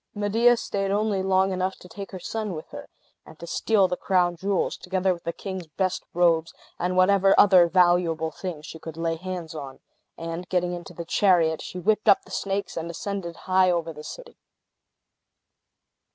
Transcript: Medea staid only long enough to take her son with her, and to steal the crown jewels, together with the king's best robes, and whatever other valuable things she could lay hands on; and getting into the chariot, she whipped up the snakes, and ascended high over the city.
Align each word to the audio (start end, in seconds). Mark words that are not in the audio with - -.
Medea 0.15 0.57
staid 0.57 0.89
only 0.89 1.21
long 1.21 1.51
enough 1.51 1.75
to 1.75 1.87
take 1.87 2.09
her 2.09 2.17
son 2.19 2.55
with 2.55 2.67
her, 2.69 2.89
and 3.23 3.37
to 3.37 3.45
steal 3.45 3.87
the 3.87 3.95
crown 3.95 4.35
jewels, 4.35 4.75
together 4.75 5.13
with 5.13 5.23
the 5.25 5.31
king's 5.31 5.67
best 5.67 6.03
robes, 6.15 6.55
and 6.79 6.97
whatever 6.97 7.39
other 7.39 7.67
valuable 7.67 8.31
things 8.31 8.65
she 8.65 8.79
could 8.79 8.97
lay 8.97 9.15
hands 9.15 9.53
on; 9.53 9.79
and 10.17 10.49
getting 10.49 10.73
into 10.73 10.95
the 10.95 11.05
chariot, 11.05 11.61
she 11.61 11.77
whipped 11.77 12.09
up 12.09 12.23
the 12.25 12.31
snakes, 12.31 12.75
and 12.75 12.89
ascended 12.89 13.35
high 13.45 13.69
over 13.69 13.93
the 13.93 14.03
city. 14.03 14.39